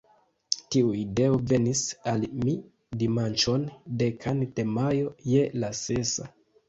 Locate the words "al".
2.13-2.25